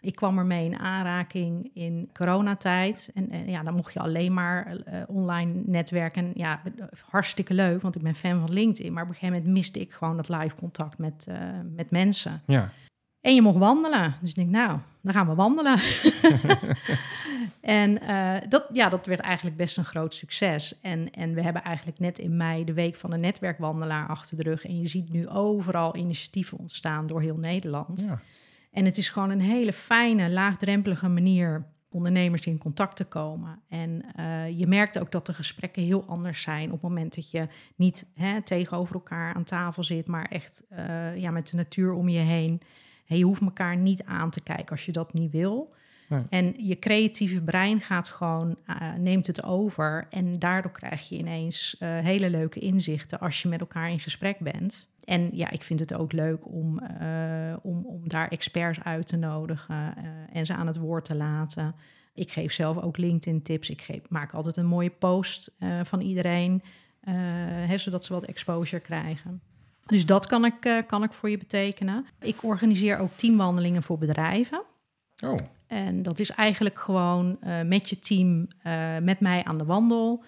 Ik 0.00 0.14
kwam 0.14 0.38
ermee 0.38 0.64
in 0.64 0.78
aanraking 0.78 1.70
in 1.74 2.10
coronatijd. 2.12 3.10
En, 3.14 3.30
en 3.30 3.48
ja, 3.48 3.62
dan 3.62 3.74
mocht 3.74 3.92
je 3.92 4.00
alleen 4.00 4.34
maar 4.34 4.76
uh, 4.76 5.02
online 5.06 5.62
netwerken. 5.66 6.30
Ja, 6.34 6.62
hartstikke 7.10 7.54
leuk, 7.54 7.82
want 7.82 7.96
ik 7.96 8.02
ben 8.02 8.14
fan 8.14 8.40
van 8.40 8.52
LinkedIn. 8.52 8.92
Maar 8.92 9.02
op 9.02 9.08
een 9.08 9.14
gegeven 9.14 9.36
moment 9.36 9.54
miste 9.54 9.80
ik 9.80 9.92
gewoon 9.92 10.16
dat 10.16 10.28
live 10.28 10.56
contact 10.56 10.98
met, 10.98 11.26
uh, 11.28 11.36
met 11.74 11.90
mensen. 11.90 12.42
Ja. 12.46 12.70
En 13.26 13.34
je 13.34 13.42
mocht 13.42 13.58
wandelen. 13.58 14.14
Dus 14.20 14.28
ik 14.28 14.34
denk, 14.34 14.50
nou, 14.50 14.78
dan 15.00 15.12
gaan 15.12 15.28
we 15.28 15.34
wandelen. 15.34 15.78
en 17.60 18.02
uh, 18.02 18.34
dat, 18.48 18.64
ja, 18.72 18.88
dat 18.88 19.06
werd 19.06 19.20
eigenlijk 19.20 19.56
best 19.56 19.76
een 19.76 19.84
groot 19.84 20.14
succes. 20.14 20.80
En, 20.80 21.10
en 21.10 21.34
we 21.34 21.42
hebben 21.42 21.62
eigenlijk 21.62 21.98
net 21.98 22.18
in 22.18 22.36
mei 22.36 22.64
de 22.64 22.72
week 22.72 22.94
van 22.94 23.10
de 23.10 23.16
netwerkwandelaar 23.16 24.08
achter 24.08 24.36
de 24.36 24.42
rug. 24.42 24.64
En 24.64 24.78
je 24.78 24.86
ziet 24.86 25.12
nu 25.12 25.28
overal 25.28 25.96
initiatieven 25.96 26.58
ontstaan 26.58 27.06
door 27.06 27.20
heel 27.20 27.36
Nederland. 27.36 28.00
Ja. 28.00 28.20
En 28.76 28.84
het 28.84 28.96
is 28.96 29.08
gewoon 29.08 29.30
een 29.30 29.40
hele 29.40 29.72
fijne, 29.72 30.30
laagdrempelige 30.30 31.08
manier 31.08 31.66
ondernemers 31.90 32.46
in 32.46 32.58
contact 32.58 32.96
te 32.96 33.04
komen. 33.04 33.62
En 33.68 34.04
uh, 34.18 34.58
je 34.58 34.66
merkt 34.66 34.98
ook 34.98 35.12
dat 35.12 35.26
de 35.26 35.32
gesprekken 35.32 35.82
heel 35.82 36.04
anders 36.06 36.42
zijn 36.42 36.66
op 36.66 36.72
het 36.72 36.82
moment 36.82 37.14
dat 37.14 37.30
je 37.30 37.48
niet 37.76 38.06
hè, 38.14 38.42
tegenover 38.42 38.94
elkaar 38.94 39.34
aan 39.34 39.44
tafel 39.44 39.82
zit, 39.82 40.06
maar 40.06 40.24
echt 40.24 40.64
uh, 40.72 41.16
ja, 41.16 41.30
met 41.30 41.48
de 41.48 41.56
natuur 41.56 41.92
om 41.92 42.08
je 42.08 42.18
heen. 42.18 42.60
Hey, 43.04 43.18
je 43.18 43.24
hoeft 43.24 43.40
elkaar 43.40 43.76
niet 43.76 44.04
aan 44.04 44.30
te 44.30 44.40
kijken 44.40 44.70
als 44.70 44.86
je 44.86 44.92
dat 44.92 45.12
niet 45.12 45.30
wil. 45.30 45.74
Nee. 46.08 46.22
En 46.28 46.54
je 46.56 46.78
creatieve 46.78 47.42
brein 47.42 47.80
gaat 47.80 48.08
gewoon, 48.08 48.58
uh, 48.68 48.94
neemt 48.94 49.26
het 49.26 49.44
over. 49.44 50.06
En 50.10 50.38
daardoor 50.38 50.72
krijg 50.72 51.08
je 51.08 51.16
ineens 51.16 51.76
hele 51.78 52.30
leuke 52.30 52.60
inzichten 52.60 53.20
als 53.20 53.42
je 53.42 53.48
met 53.48 53.60
elkaar 53.60 53.90
in 53.90 54.00
gesprek 54.00 54.38
bent. 54.38 54.90
En 55.06 55.30
ja, 55.32 55.50
ik 55.50 55.62
vind 55.62 55.80
het 55.80 55.94
ook 55.94 56.12
leuk 56.12 56.46
om, 56.46 56.80
uh, 57.02 57.56
om, 57.62 57.84
om 57.86 58.08
daar 58.08 58.28
experts 58.28 58.82
uit 58.82 59.06
te 59.06 59.16
nodigen 59.16 59.94
en 60.32 60.46
ze 60.46 60.54
aan 60.54 60.66
het 60.66 60.78
woord 60.78 61.04
te 61.04 61.14
laten. 61.14 61.74
Ik 62.14 62.30
geef 62.30 62.52
zelf 62.52 62.78
ook 62.78 62.96
LinkedIn-tips. 62.96 63.70
Ik 63.70 63.82
geef, 63.82 64.00
maak 64.08 64.32
altijd 64.32 64.56
een 64.56 64.66
mooie 64.66 64.90
post 64.90 65.56
van 65.82 66.00
iedereen, 66.00 66.62
hè, 67.66 67.78
zodat 67.78 68.04
ze 68.04 68.12
wat 68.12 68.24
exposure 68.24 68.82
krijgen. 68.82 69.40
Dus 69.86 70.06
dat 70.06 70.26
kan 70.26 70.44
ik, 70.44 70.84
kan 70.86 71.02
ik 71.02 71.12
voor 71.12 71.30
je 71.30 71.38
betekenen. 71.38 72.06
Ik 72.20 72.42
organiseer 72.42 72.98
ook 72.98 73.16
teamwandelingen 73.16 73.82
voor 73.82 73.98
bedrijven. 73.98 74.62
Oh. 75.24 75.34
En 75.66 76.02
dat 76.02 76.18
is 76.18 76.30
eigenlijk 76.30 76.78
gewoon 76.78 77.38
met 77.64 77.88
je 77.88 77.98
team, 77.98 78.48
met 79.02 79.20
mij 79.20 79.44
aan 79.44 79.58
de 79.58 79.64
wandel. 79.64 80.24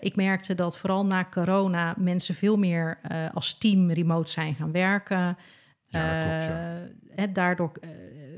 Ik 0.00 0.16
merkte 0.16 0.54
dat 0.54 0.78
vooral 0.78 1.06
na 1.06 1.26
corona 1.30 1.94
mensen 1.98 2.34
veel 2.34 2.56
meer 2.56 2.98
als 3.34 3.58
team 3.58 3.90
remote 3.90 4.30
zijn 4.30 4.54
gaan 4.54 4.72
werken. 4.72 5.36
Ja, 5.86 6.14
dat 6.14 6.28
klopt, 6.28 6.44
ja. 6.44 6.78
Hè, 7.14 7.32
daardoor 7.32 7.72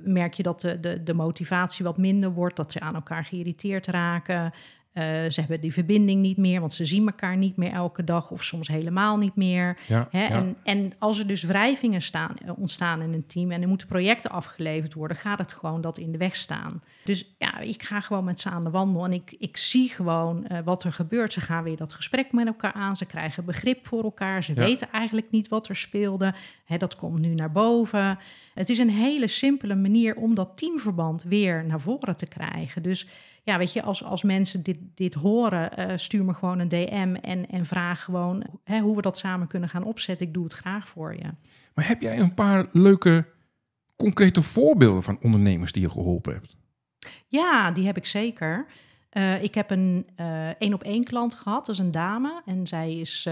merk 0.05 0.35
je 0.35 0.43
dat 0.43 0.61
de, 0.61 0.81
de, 0.81 1.03
de 1.03 1.15
motivatie 1.15 1.85
wat 1.85 1.99
minder 1.99 2.31
wordt, 2.33 2.57
dat 2.57 2.73
ze 2.73 2.81
aan 2.81 2.95
elkaar 2.95 3.25
geïrriteerd 3.25 3.87
raken. 3.87 4.53
Uh, 4.95 5.03
ze 5.05 5.41
hebben 5.41 5.61
die 5.61 5.73
verbinding 5.73 6.21
niet 6.21 6.37
meer, 6.37 6.61
want 6.61 6.73
ze 6.73 6.85
zien 6.85 7.07
elkaar 7.07 7.37
niet 7.37 7.57
meer 7.57 7.71
elke 7.73 8.05
dag 8.05 8.31
of 8.31 8.43
soms 8.45 8.69
helemaal 8.69 9.17
niet 9.19 9.37
meer. 9.37 9.79
Ja, 9.89 10.09
Hè? 10.11 10.23
ja. 10.23 10.31
En, 10.31 10.57
en 10.63 10.93
als 10.99 11.19
er 11.19 11.27
dus 11.27 11.43
wrijvingen 11.43 12.03
staan, 12.03 12.37
eh, 12.45 12.59
ontstaan 12.59 13.03
in 13.03 13.13
een 13.13 13.27
team 13.27 13.51
en 13.51 13.63
er 13.63 13.69
moeten 13.69 13.87
projecten 13.87 14.31
afgeleverd 14.31 14.95
worden, 14.95 15.17
gaat 15.17 15.39
het 15.39 15.53
gewoon 15.53 15.81
dat 15.81 15.99
in 15.99 16.13
de 16.13 16.19
weg 16.19 16.37
staan. 16.37 16.83
Dus 17.05 17.35
ja, 17.39 17.59
ik 17.59 17.83
ga 17.83 18.01
gewoon 18.01 18.25
met 18.25 18.41
ze 18.41 18.51
aan 18.51 18.65
de 18.65 18.71
wandel 18.71 19.05
en 19.05 19.13
ik, 19.13 19.35
ik 19.39 19.57
zie 19.57 19.89
gewoon 19.89 20.47
uh, 20.53 20.59
wat 20.65 20.85
er 20.85 20.93
gebeurt. 20.93 21.33
Ze 21.33 21.41
gaan 21.41 21.63
weer 21.65 21.77
dat 21.77 21.93
gesprek 21.93 22.33
met 22.33 22.47
elkaar 22.47 22.73
aan, 22.73 22.97
ze 22.97 23.07
krijgen 23.07 23.45
begrip 23.45 23.87
voor 23.87 24.03
elkaar, 24.03 24.45
ze 24.45 24.55
Ja. 24.55 24.61
weten 24.65 24.89
eigenlijk 24.93 25.31
niet 25.31 25.49
wat 25.49 25.69
er 25.69 25.77
speelde. 25.77 26.35
Hè, 26.65 26.77
dat 26.77 26.97
komt 26.97 27.21
nu 27.21 27.35
naar 27.35 27.53
boven. 27.53 28.19
Het 28.55 28.69
is 28.69 28.79
een 28.79 28.91
hele 28.91 29.27
simpele 29.27 29.75
manier 29.75 30.17
om 30.17 30.35
dat 30.35 30.57
teamverband 30.57 31.23
weer 31.23 31.65
naar 31.67 31.81
voren 31.81 32.17
te 32.17 32.27
krijgen. 32.27 32.83
Dus 32.83 33.07
ja, 33.45 33.59
weet 33.59 33.73
je, 33.73 33.83
als, 33.83 34.05
als 34.05 34.23
mensen 34.23 34.63
dit, 34.63 34.79
dit 34.95 35.15
horen, 35.15 35.71
uh, 35.79 35.97
stuur 35.97 36.25
me 36.25 36.35
gewoon 36.35 36.59
een 36.59 36.69
DM 36.69 37.15
en, 37.21 37.47
en 37.47 37.65
vraag 37.65 38.05
gewoon 38.05 38.45
hè, 38.65 38.81
hoe 38.81 38.97
we 38.97 39.03
dat 39.03 39.19
samen 39.19 39.47
kunnen 39.47 39.69
gaan 39.69 39.85
opzetten. 39.85 40.27
Ik 40.27 40.35
doe 40.35 40.45
het 40.45 40.53
graag 40.53 40.89
voor 40.89 41.15
je. 41.15 41.31
Maar 41.75 41.89
heb 41.89 42.01
jij 42.01 42.19
een 42.19 42.35
paar 42.35 42.67
leuke, 42.73 43.27
concrete 43.97 44.43
voorbeelden 44.43 45.03
van 45.03 45.19
ondernemers 45.21 45.73
die 45.73 45.83
je 45.83 45.91
geholpen 45.91 46.33
hebt? 46.33 46.57
Ja, 47.27 47.71
die 47.71 47.87
heb 47.87 47.97
ik 47.97 48.07
zeker. 48.07 48.67
Uh, 49.13 49.43
ik 49.43 49.55
heb 49.55 49.71
een 49.71 50.07
één 50.59 50.75
op 50.75 50.83
één 50.83 51.05
klant 51.05 51.35
gehad, 51.35 51.67
dat 51.67 51.75
is 51.75 51.81
een 51.81 51.91
dame. 51.91 52.43
En 52.47 52.67
zij 52.67 52.91
is 52.91 53.29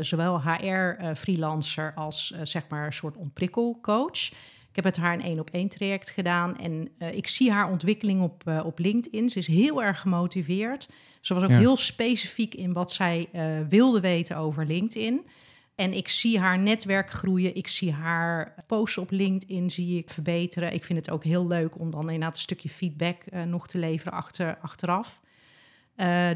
zowel 0.00 0.42
HR-freelancer 0.42 1.92
als 1.94 2.34
zeg 2.42 2.68
maar 2.68 2.86
een 2.86 2.92
soort 2.92 3.16
ontprikkelcoach. 3.16 4.30
Ik 4.72 4.78
heb 4.84 4.84
met 4.84 4.96
haar 5.04 5.14
een 5.14 5.22
één 5.22 5.38
op 5.38 5.50
één 5.50 5.68
traject 5.68 6.10
gedaan 6.10 6.58
en 6.58 6.88
uh, 6.98 7.14
ik 7.14 7.28
zie 7.28 7.52
haar 7.52 7.70
ontwikkeling 7.70 8.22
op, 8.22 8.42
uh, 8.48 8.60
op 8.64 8.78
LinkedIn. 8.78 9.30
Ze 9.30 9.38
is 9.38 9.46
heel 9.46 9.82
erg 9.82 10.00
gemotiveerd. 10.00 10.88
Ze 11.20 11.34
was 11.34 11.42
ook 11.42 11.50
Ja. 11.50 11.58
heel 11.58 11.76
specifiek 11.76 12.54
in 12.54 12.72
wat 12.72 12.92
zij 12.92 13.28
uh, 13.32 13.42
wilde 13.68 14.00
weten 14.00 14.36
over 14.36 14.66
LinkedIn. 14.66 15.26
En 15.74 15.92
ik 15.92 16.08
zie 16.08 16.38
haar 16.38 16.58
netwerk 16.58 17.10
groeien. 17.10 17.56
Ik 17.56 17.68
zie 17.68 17.92
haar 17.92 18.64
posts 18.66 18.98
op 18.98 19.10
LinkedIn 19.10 19.70
zie 19.70 19.98
ik 19.98 20.10
verbeteren. 20.10 20.72
Ik 20.72 20.84
vind 20.84 20.98
het 20.98 21.10
ook 21.10 21.24
heel 21.24 21.46
leuk 21.46 21.78
om 21.78 21.90
dan 21.90 22.00
inderdaad 22.02 22.34
een 22.34 22.40
stukje 22.40 22.68
feedback 22.68 23.16
nog 23.46 23.68
te 23.68 23.78
leveren 23.78 24.12
achter, 24.12 24.58
achteraf. 24.62 25.20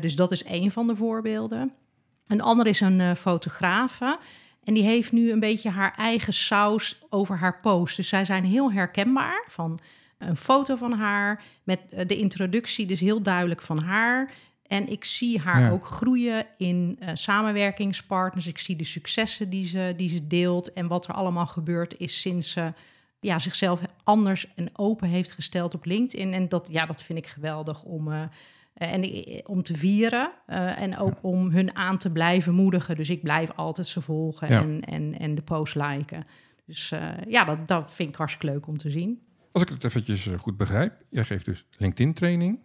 Dus 0.01 0.17
dat 0.17 0.33
is 0.33 0.43
één 0.45 0.71
van 0.71 0.87
de 0.87 0.97
voorbeelden. 0.97 1.73
Een 2.27 2.41
ander 2.41 2.67
is 2.67 2.81
een 2.81 3.17
fotografe. 3.17 4.19
En 4.67 4.75
die 4.75 4.83
heeft 4.83 5.13
nu 5.13 5.31
een 5.31 5.41
beetje 5.41 5.71
haar 5.71 5.95
eigen 5.97 6.33
saus 6.33 6.99
over 7.09 7.37
haar 7.39 7.61
post. 7.61 7.97
Dus 7.97 8.09
zij 8.09 8.25
zijn 8.25 8.45
heel 8.45 8.73
herkenbaar 8.73 9.45
van 9.49 9.79
een 10.19 10.37
foto 10.37 10.77
van 10.77 10.93
haar 10.93 11.43
met 11.63 11.81
eh, 11.91 12.07
de 12.07 12.17
introductie, 12.17 12.87
dus 12.87 13.01
heel 13.01 13.23
duidelijk 13.23 13.63
van 13.63 13.83
haar. 13.83 14.33
En 14.67 14.89
ik 14.89 15.05
zie 15.05 15.41
haar 15.41 15.61
Ja. 15.61 15.71
ook 15.71 15.87
groeien 15.87 16.47
in 16.59 16.99
uh, 17.03 17.09
samenwerkingspartners. 17.15 18.47
Ik 18.47 18.59
zie 18.59 18.77
de 18.77 18.85
successen 18.85 19.51
die 19.51 19.65
ze, 19.65 19.95
die 19.97 20.09
ze 20.09 20.27
deelt 20.27 20.73
en 20.73 20.87
wat 20.87 21.07
er 21.09 21.15
allemaal 21.15 21.47
gebeurd 21.47 21.99
is 21.99 22.21
sinds 22.21 22.51
ze 22.51 22.73
ja, 23.21 23.39
zichzelf 23.39 23.81
anders 24.05 24.47
en 24.55 24.69
open 24.73 25.09
heeft 25.09 25.33
gesteld 25.33 25.75
op 25.75 25.85
LinkedIn. 25.85 26.33
En 26.33 26.49
dat, 26.49 26.69
ja, 26.73 26.87
dat 26.87 27.03
vind 27.03 27.19
ik 27.19 27.27
geweldig 27.27 27.83
om, 27.83 28.09
uh, 28.09 28.23
en, 28.77 29.03
eh, 29.03 29.41
om 29.45 29.63
te 29.63 29.77
vieren 29.77 30.33
uh, 30.49 30.81
en 30.81 30.99
ook 30.99 31.15
ja. 31.15 31.29
om 31.29 31.51
hun 31.51 31.77
aan 31.77 31.99
te 31.99 32.13
blijven 32.13 32.55
moedigen. 32.55 32.97
Dus 32.97 33.11
ik 33.11 33.23
blijf 33.23 33.51
altijd 33.55 33.87
ze 33.87 34.01
volgen 34.01 34.49
Ja. 34.49 34.61
en, 34.61 34.81
en, 34.81 35.19
en 35.19 35.35
de 35.35 35.43
post 35.43 35.75
liken. 35.75 36.27
Dus 36.67 36.91
uh, 36.91 37.09
ja, 37.29 37.45
dat, 37.45 37.69
dat 37.69 37.93
vind 37.93 38.09
ik 38.09 38.15
hartstikke 38.15 38.47
leuk 38.55 38.67
om 38.67 38.77
te 38.79 38.91
zien. 38.91 39.23
Als 39.53 39.63
ik 39.63 39.69
het 39.69 39.85
eventjes 39.85 40.27
eh, 40.27 40.39
goed 40.39 40.57
begrijp, 40.57 40.93
jij 41.11 41.25
geeft 41.25 41.45
dus 41.45 41.67
LinkedIn-training. 41.79 42.59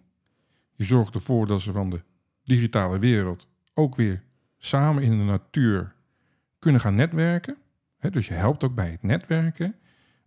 Je 0.76 0.84
zorgt 0.84 1.16
ervoor 1.16 1.48
dat 1.48 1.62
ze 1.62 1.72
van 1.72 1.90
de 1.90 2.02
digitale 2.44 3.00
wereld 3.00 3.48
ook 3.74 3.96
weer 3.96 4.24
samen 4.58 5.04
in 5.04 5.10
de 5.10 5.24
natuur 5.24 5.96
kunnen 6.60 6.82
gaan 6.82 6.96
netwerken. 6.96 7.58
Dus 8.10 8.28
je 8.28 8.34
helpt 8.34 8.64
ook 8.64 8.76
bij 8.76 8.92
het 8.92 9.04
netwerken. 9.04 9.76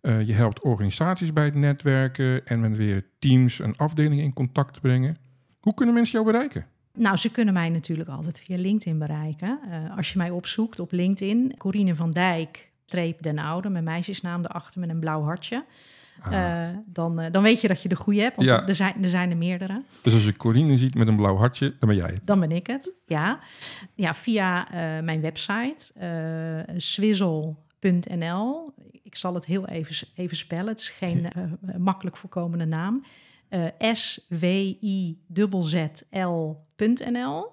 Uh, 0.02 0.26
je 0.26 0.32
helpt 0.32 0.60
organisaties 0.60 1.32
bij 1.32 1.44
het 1.44 1.54
netwerken 1.54 2.46
en 2.46 2.60
met 2.60 2.76
weer 2.76 3.06
teams 3.18 3.60
en 3.60 3.76
afdelingen 3.76 4.24
in 4.24 4.32
contact 4.32 4.80
brengen. 4.80 5.16
Hoe 5.64 5.74
kunnen 5.74 5.94
mensen 5.94 6.20
jou 6.20 6.32
bereiken? 6.32 6.66
Nou, 6.94 7.16
ze 7.16 7.30
kunnen 7.30 7.54
mij 7.54 7.68
natuurlijk 7.68 8.08
altijd 8.08 8.40
via 8.40 8.56
LinkedIn 8.56 8.98
bereiken. 8.98 9.60
Uh, 9.68 9.96
als 9.96 10.12
je 10.12 10.18
mij 10.18 10.30
opzoekt 10.30 10.80
op 10.80 10.92
LinkedIn, 10.92 11.54
Corine 11.56 11.94
van 11.94 12.10
Dijk, 12.10 12.70
streep 12.86 13.22
den 13.22 13.38
Oude, 13.38 13.68
mijn 13.68 13.84
meisjesnaam 13.84 14.44
erachter 14.44 14.80
met 14.80 14.88
een 14.88 14.98
blauw 14.98 15.22
hartje. 15.22 15.64
Ah. 16.20 16.32
Uh, 16.32 16.68
dan, 16.86 17.20
uh, 17.20 17.26
dan 17.30 17.42
weet 17.42 17.60
je 17.60 17.68
dat 17.68 17.82
je 17.82 17.88
de 17.88 17.96
goede 17.96 18.20
hebt, 18.20 18.36
want 18.36 18.48
ja. 18.48 18.66
er, 18.66 18.74
zijn, 18.74 19.02
er 19.02 19.08
zijn 19.08 19.30
er 19.30 19.36
meerdere. 19.36 19.82
Dus 20.02 20.14
als 20.14 20.24
je 20.24 20.36
Corine 20.36 20.76
ziet 20.76 20.94
met 20.94 21.08
een 21.08 21.16
blauw 21.16 21.36
hartje, 21.36 21.74
dan 21.78 21.88
ben 21.88 21.98
jij 21.98 22.10
het? 22.10 22.26
Dan 22.26 22.40
ben 22.40 22.52
ik 22.52 22.66
het, 22.66 22.92
ja. 23.06 23.38
Ja, 23.94 24.14
via 24.14 24.68
mijn 25.02 25.20
website, 25.20 25.92
swizzle.nl. 26.76 28.72
Ik 29.02 29.16
zal 29.16 29.34
het 29.34 29.46
heel 29.46 29.66
even, 29.66 30.08
even 30.14 30.36
spellen, 30.36 30.66
het 30.66 30.80
is 30.80 30.88
geen 30.88 31.28
makkelijk 31.78 32.16
voorkomende 32.16 32.64
naam. 32.64 33.04
Uh, 33.50 33.66
S-W-I-Z-Z-L.nl. 33.92 35.22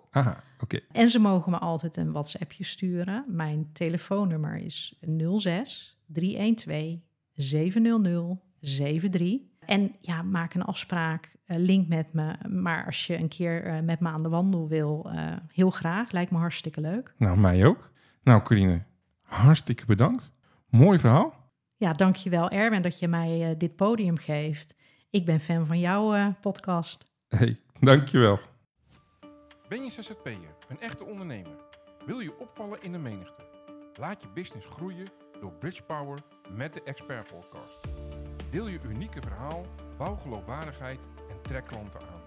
Aha, 0.09 0.43
oké. 0.59 0.75
Okay. 0.75 0.81
En 0.91 1.09
ze 1.09 1.19
mogen 1.19 1.51
me 1.51 1.57
altijd 1.57 1.97
een 1.97 2.11
WhatsAppje 2.11 2.63
sturen. 2.63 3.25
Mijn 3.27 3.69
telefoonnummer 3.73 4.55
is 4.57 4.99
06 5.37 5.99
312 6.05 6.99
700 7.33 8.39
73. 8.59 9.49
En 9.65 9.95
ja, 10.01 10.21
maak 10.21 10.53
een 10.53 10.63
afspraak, 10.63 11.31
uh, 11.47 11.57
link 11.57 11.87
met 11.87 12.13
me. 12.13 12.35
Maar 12.49 12.85
als 12.85 13.07
je 13.07 13.17
een 13.17 13.27
keer 13.27 13.67
uh, 13.67 13.79
met 13.79 13.99
me 13.99 14.09
aan 14.09 14.23
de 14.23 14.29
wandel 14.29 14.67
wil, 14.67 15.09
uh, 15.13 15.31
heel 15.53 15.69
graag. 15.69 16.11
Lijkt 16.11 16.31
me 16.31 16.37
hartstikke 16.37 16.81
leuk. 16.81 17.13
Nou, 17.17 17.37
mij 17.37 17.65
ook. 17.65 17.91
Nou, 18.23 18.41
Corine, 18.41 18.83
hartstikke 19.21 19.85
bedankt. 19.85 20.31
Mooi 20.69 20.99
verhaal. 20.99 21.49
Ja, 21.75 21.93
dankjewel 21.93 22.49
Erwin 22.49 22.81
dat 22.81 22.99
je 22.99 23.07
mij 23.07 23.55
dit 23.57 23.75
podium 23.75 24.17
geeft. 24.17 24.75
Ik 25.11 25.25
ben 25.25 25.39
fan 25.39 25.65
van 25.65 25.79
jouw 25.79 26.15
uh, 26.15 26.27
podcast. 26.41 27.05
Hey, 27.27 27.57
dankjewel. 27.79 28.39
Ben 29.67 29.83
je 29.83 29.91
ZZP'er, 29.91 30.55
een 30.67 30.79
echte 30.79 31.03
ondernemer? 31.03 31.55
Wil 32.05 32.19
je 32.19 32.39
opvallen 32.39 32.81
in 32.81 32.91
de 32.91 32.97
menigte? 32.97 33.43
Laat 33.95 34.21
je 34.21 34.27
business 34.33 34.65
groeien 34.65 35.07
door 35.39 35.51
Bridgepower 35.51 36.23
met 36.55 36.73
de 36.73 36.83
Expert 36.83 37.27
Podcast. 37.27 37.79
Deel 38.49 38.67
je 38.67 38.79
unieke 38.83 39.21
verhaal, 39.21 39.65
bouw 39.97 40.15
geloofwaardigheid 40.15 40.99
en 41.29 41.41
trek 41.41 41.67
klanten 41.67 42.01
aan. 42.01 42.21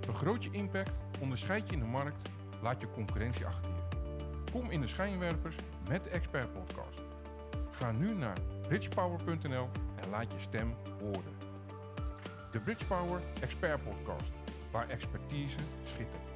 Vergroot 0.00 0.44
je 0.44 0.50
impact, 0.50 0.92
onderscheid 1.20 1.66
je 1.68 1.72
in 1.72 1.80
de 1.80 1.86
markt, 1.86 2.28
laat 2.62 2.80
je 2.80 2.90
concurrentie 2.90 3.46
achter 3.46 3.70
je. 3.70 3.96
Kom 4.52 4.70
in 4.70 4.80
de 4.80 4.86
schijnwerpers 4.86 5.56
met 5.88 6.04
de 6.04 6.10
Expert 6.10 6.52
Podcast. 6.52 7.02
Ga 7.70 7.92
nu 7.92 8.14
naar 8.14 8.38
bridgepower.nl 8.68 9.68
en 10.02 10.10
laat 10.10 10.32
je 10.32 10.38
stem 10.38 10.74
horen. 11.00 11.49
De 12.50 12.60
Bridgepower 12.60 13.20
Expert 13.40 13.84
Podcast, 13.84 14.32
waar 14.70 14.88
expertise 14.88 15.58
schittert. 15.82 16.29